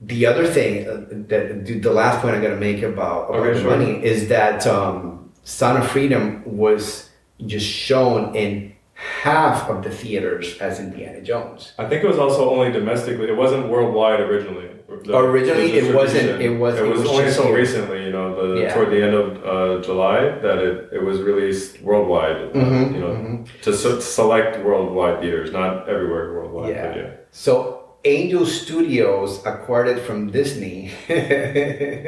the 0.01 0.25
other 0.25 0.48
thing 0.48 0.89
uh, 0.89 1.06
that 1.28 1.66
the 1.68 1.78
the 1.78 1.92
last 1.92 2.22
point 2.22 2.34
I'm 2.34 2.42
gonna 2.42 2.56
make 2.56 2.82
about, 2.82 3.30
about 3.30 3.42
Okay, 3.42 3.54
the 3.54 3.62
sure. 3.62 3.78
money 3.78 4.04
is 4.04 4.30
that 4.30 4.66
um, 4.66 5.18
Sound 5.50 5.79
of 5.84 5.89
Freedom 5.89 6.44
was 6.46 7.10
just 7.46 7.65
shown 7.65 8.36
in 8.36 8.74
half 8.94 9.68
of 9.70 9.84
the 9.84 9.89
theaters 9.89 10.58
as 10.60 10.79
Indiana 10.79 11.22
Jones. 11.22 11.74
I 11.79 11.86
think 11.88 12.03
it 12.03 12.08
was 12.08 12.20
also 12.20 12.50
only 12.51 12.72
domestically. 12.72 13.27
It 13.29 13.36
wasn't 13.36 13.68
worldwide 13.68 14.20
originally. 14.20 14.68
The- 15.03 15.18
Originally, 15.18 15.72
the 15.72 15.77
it 15.89 15.96
wasn't- 15.96 16.41
it 16.41 16.50
was- 16.50 16.77
It 16.77 16.84
it 16.86 16.89
was 16.89 17.00
was 17.01 17.10
only 17.10 17.32
so 17.32 17.51
recently. 17.51 18.03
You 18.06 18.12
know, 18.12 18.27
the 18.56 18.62
Yeah. 18.62 18.74
toward 18.74 18.89
the 18.91 19.01
end 19.01 19.15
of 19.15 19.27
uh, 19.46 19.82
July 19.82 20.20
that 20.41 20.58
it, 20.60 20.89
it 20.91 21.01
was 21.03 21.22
released 21.22 21.82
worldwide. 21.82 22.36
uh, 22.36 22.58
Mhm, 22.60 22.94
you 22.94 23.00
know, 23.00 23.08
mhm. 23.08 23.48
to 23.62 23.74
se- 23.74 24.01
select 24.01 24.63
worldwide 24.63 25.22
theaters, 25.22 25.51
not 25.51 25.88
everywhere 25.89 26.34
worldwide. 26.34 26.70
Yeah. 26.70 26.88
But 26.88 26.96
yeah. 26.98 27.10
So 27.32 27.78
Angel 28.06 28.46
Studios 28.46 29.46
acquired 29.46 29.88
it 29.89 30.00
from 30.06 30.32
Disney. 30.32 30.91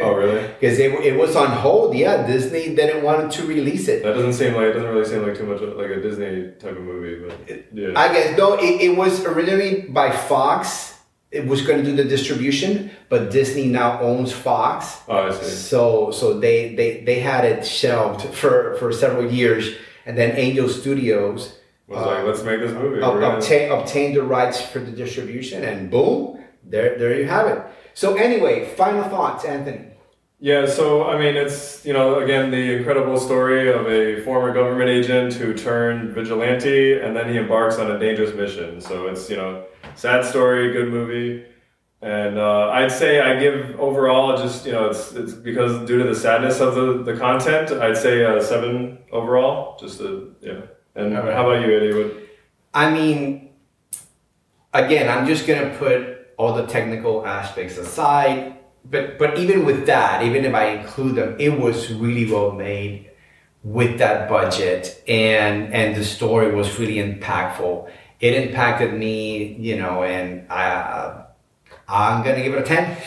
Oh, 0.02 0.14
really? 0.16 0.42
Because 0.60 0.80
it, 0.80 0.92
it 1.04 1.18
was 1.18 1.36
on 1.36 1.48
hold. 1.52 1.96
Yeah, 1.96 2.26
Disney 2.26 2.74
didn't 2.76 3.04
want 3.04 3.32
to 3.34 3.46
release 3.46 3.88
it. 3.88 4.04
That 4.04 4.14
doesn't 4.14 4.34
seem 4.34 4.54
like 4.56 4.68
it 4.68 4.74
doesn't 4.74 4.90
really 4.90 5.06
seem 5.06 5.24
like 5.28 5.38
too 5.38 5.46
much 5.46 5.62
of- 5.62 5.76
like 5.78 5.90
a 5.92 6.02
Disney 6.02 6.52
type 6.60 6.78
of 6.78 6.84
movie, 6.84 7.16
but 7.28 7.66
yeah. 7.74 7.92
I 7.96 8.14
guess 8.14 8.38
no, 8.38 8.54
it, 8.58 8.82
it 8.82 8.96
was 8.98 9.26
originally 9.26 9.82
by 9.90 10.12
Fox. 10.12 10.98
It 11.32 11.46
was 11.48 11.62
going 11.62 11.80
to 11.84 11.86
do 11.90 11.96
the 11.96 12.04
distribution, 12.04 12.92
but 13.10 13.32
Disney 13.32 13.68
now 13.68 14.00
owns 14.02 14.34
Fox. 14.34 15.00
oh, 15.08 15.28
I 15.28 15.32
see. 15.32 15.46
So 15.50 16.12
so 16.12 16.40
they 16.40 16.76
they, 16.76 17.04
they 17.06 17.20
had 17.20 17.44
it 17.46 17.66
shelved 17.66 18.22
for, 18.34 18.76
for 18.80 18.92
several 18.92 19.32
years, 19.32 19.76
and 20.06 20.18
then 20.18 20.36
Angel 20.38 20.68
Studios 20.70 21.58
Was 21.92 22.06
like, 22.06 22.26
let's 22.26 22.44
make 22.44 22.60
this 22.62 22.72
movie. 22.72 23.02
ob- 23.02 23.20
gonna- 23.20 23.38
obtain 23.38 23.72
obtain 23.72 24.14
the 24.14 24.24
rights 24.24 24.62
for 24.62 24.80
the 24.80 24.92
distribution, 24.92 25.64
and 25.64 25.92
boom, 25.92 26.40
there 26.64 26.98
there 26.98 27.14
you 27.20 27.26
have 27.28 27.48
it. 27.48 27.60
So 27.94 28.16
anyway, 28.16 28.66
final 28.66 29.04
thoughts, 29.04 29.44
Anthony. 29.46 29.88
Yeah, 30.40 30.66
so 30.66 31.04
I 31.14 31.20
mean, 31.20 31.36
it's 31.36 31.86
you 31.86 31.94
know 31.94 32.20
again 32.20 32.50
the 32.50 32.78
incredible 32.78 33.20
story 33.20 33.72
of 33.72 33.86
a 33.88 34.22
former 34.22 34.52
government 34.54 34.90
agent 34.90 35.34
who 35.34 35.54
turned 35.54 36.16
vigilante, 36.16 37.00
and 37.00 37.16
then 37.16 37.30
he 37.30 37.38
embarks 37.38 37.78
on 37.78 37.92
a 37.92 38.00
dangerous 38.00 38.34
mission. 38.34 38.82
So 38.82 39.08
it's 39.08 39.30
you 39.30 39.38
know 39.38 39.66
sad 39.96 40.26
story, 40.26 40.72
good 40.72 40.90
movie, 40.90 41.46
and 42.02 42.40
uh, 42.40 42.70
I'd 42.70 42.92
say 42.92 43.20
I 43.20 43.40
give 43.40 43.80
overall 43.80 44.36
just 44.38 44.66
you 44.66 44.72
know 44.72 44.86
it's 44.90 45.12
it's 45.14 45.34
because 45.34 45.86
due 45.88 46.00
to 46.02 46.06
the 46.10 46.16
sadness 46.16 46.60
of 46.62 46.74
the, 46.74 47.04
the 47.04 47.16
content, 47.20 47.72
I'd 47.72 47.98
say 47.98 48.24
a 48.24 48.42
seven 48.42 48.98
overall. 49.12 49.78
Just 49.78 50.00
a 50.02 50.30
yeah. 50.42 50.62
And 50.96 51.14
right. 51.14 51.34
how 51.34 51.50
about 51.50 51.66
you, 51.66 51.76
Eddie? 51.76 51.94
What, 51.94 52.14
I 52.74 52.92
mean, 52.92 53.50
again, 54.74 55.10
I'm 55.10 55.26
just 55.26 55.48
gonna 55.48 55.76
put 55.78 56.34
all 56.38 56.54
the 56.54 56.66
technical 56.66 57.26
aspects 57.26 57.78
aside. 57.78 58.58
But 58.84 59.20
but 59.20 59.38
even 59.38 59.66
with 59.66 59.86
that, 59.86 60.24
even 60.24 60.44
if 60.44 60.54
I 60.54 60.70
include 60.70 61.16
them, 61.16 61.36
it 61.40 61.60
was 61.60 61.92
really 61.94 62.32
well 62.32 62.52
made 62.52 63.12
with 63.64 64.00
that 64.00 64.28
budget, 64.28 65.04
and 65.08 65.74
and 65.74 65.96
the 65.96 66.04
story 66.04 66.54
was 66.54 66.80
really 66.80 66.96
impactful. 66.96 67.90
It 68.20 68.34
impacted 68.34 68.94
me, 68.94 69.54
you 69.54 69.78
know, 69.78 70.04
and 70.04 70.52
I 70.52 70.66
uh, 70.72 71.26
I'm 71.88 72.24
gonna 72.24 72.42
give 72.42 72.54
it 72.54 72.60
a 72.60 72.64
ten. 72.64 72.98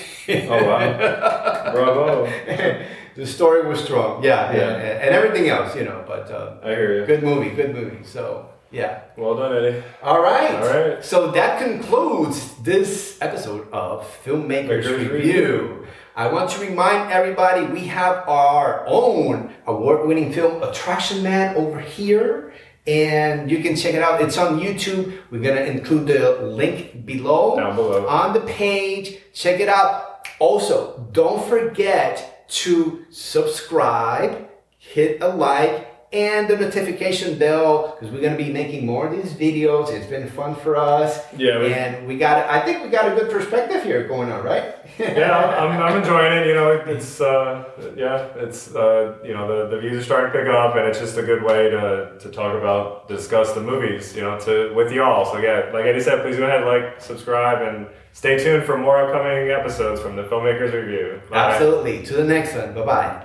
oh 0.49 0.64
wow, 0.64 1.73
bravo! 1.73 2.26
the 3.16 3.26
story 3.26 3.66
was 3.66 3.83
strong, 3.83 4.23
yeah, 4.25 4.50
yeah, 4.52 4.59
Yeah. 4.59 4.75
and, 4.76 5.02
and 5.04 5.14
everything 5.14 5.49
else, 5.49 5.75
you 5.76 5.85
know. 5.85 6.04
But 6.06 6.30
uh, 6.30 6.56
I 6.62 6.68
hear 6.71 7.00
you. 7.00 7.06
good 7.06 7.23
movie, 7.23 7.50
good 7.50 7.75
movie. 7.75 8.04
So 8.04 8.49
yeah. 8.71 9.02
Well 9.16 9.37
done, 9.37 9.56
Eddie. 9.56 9.83
All 10.02 10.21
right. 10.21 10.54
All 10.54 10.66
right. 10.68 11.04
So 11.04 11.30
that 11.30 11.61
concludes 11.62 12.54
this 12.62 13.18
episode 13.21 13.68
of 13.73 14.04
Filmmakers 14.25 14.85
Filmmakers 14.85 14.99
Review. 14.99 15.12
Review. 15.12 15.87
I 16.16 16.28
want 16.28 16.50
to 16.50 16.61
remind 16.61 17.12
everybody 17.12 17.66
we 17.66 17.87
have 17.88 18.28
our 18.28 18.85
own 18.87 19.52
award 19.66 20.06
winning 20.09 20.33
film, 20.33 20.62
Attraction 20.62 21.23
Man, 21.23 21.56
over 21.56 21.78
here. 21.80 22.52
And 22.87 23.50
you 23.50 23.62
can 23.62 23.76
check 23.76 23.94
it 23.94 24.02
out. 24.02 24.21
It's 24.21 24.37
on 24.37 24.61
YouTube. 24.61 25.18
We're 25.30 25.40
going 25.40 25.56
to 25.56 25.66
include 25.66 26.06
the 26.06 26.42
link 26.42 27.06
below 27.06 27.56
Down 27.56 27.75
below. 27.76 28.06
on 28.06 28.35
the 28.35 28.40
page. 28.40 29.18
Check 29.33 29.59
it 29.61 29.68
out. 29.68 30.28
Also, 30.38 31.09
don't 31.12 31.42
forget 31.49 32.34
to 32.49 33.05
subscribe, 33.11 34.49
hit 34.79 35.23
a 35.23 35.29
like, 35.29 35.94
and 36.14 36.49
the 36.49 36.56
notification 36.56 37.37
bell 37.38 37.97
because 37.99 38.14
we're 38.14 38.23
gonna 38.23 38.37
be 38.37 38.52
making 38.52 38.87
more 38.87 39.09
of 39.09 39.12
these 39.12 39.35
videos. 39.35 39.90
It's 39.90 40.06
been 40.06 40.28
fun 40.28 40.54
for 40.54 40.76
us. 40.76 41.21
Yeah, 41.37 41.59
and 41.59 42.06
we 42.06 42.16
got. 42.16 42.49
I 42.49 42.64
think 42.64 42.85
we 42.85 42.88
got 42.88 43.11
a 43.11 43.14
good 43.16 43.30
perspective 43.30 43.83
here 43.83 44.06
going 44.06 44.30
on, 44.30 44.44
right? 44.44 44.76
yeah, 44.99 45.37
I'm, 45.59 45.83
I'm 45.83 45.99
enjoying 45.99 46.33
it. 46.33 46.47
You 46.47 46.54
know, 46.54 46.71
it's 46.71 47.21
uh, 47.21 47.64
yeah, 47.97 48.28
it's 48.37 48.75
uh, 48.75 49.18
you 49.25 49.35
know 49.35 49.49
the, 49.49 49.75
the 49.75 49.80
views 49.80 50.02
are 50.02 50.04
starting 50.04 50.33
to 50.33 50.38
pick 50.38 50.49
up, 50.49 50.76
and 50.76 50.87
it's 50.87 51.00
just 51.00 51.18
a 51.18 51.23
good 51.23 51.42
way 51.42 51.68
to, 51.71 52.16
to 52.21 52.30
talk 52.30 52.54
about, 52.56 53.09
discuss 53.09 53.52
the 53.52 53.61
movies. 53.61 54.14
You 54.14 54.23
know, 54.23 54.38
to 54.40 54.73
with 54.75 54.92
y'all. 54.92 55.25
So 55.25 55.38
yeah, 55.38 55.71
like 55.73 55.85
Eddie 55.85 56.00
said, 56.00 56.23
please 56.23 56.37
go 56.37 56.44
ahead, 56.44 56.64
like, 56.64 57.00
subscribe, 57.00 57.61
and 57.62 57.88
stay 58.12 58.38
tuned 58.38 58.64
for 58.64 58.78
more 58.78 59.02
upcoming 59.04 59.50
episodes 59.50 60.00
from 60.00 60.14
the 60.14 60.23
Filmmakers 60.23 60.73
Review. 60.73 61.21
Bye. 61.28 61.54
Absolutely. 61.54 62.04
To 62.06 62.14
the 62.14 62.25
next 62.25 62.54
one. 62.54 62.73
Bye 62.73 62.85
bye. 62.85 63.24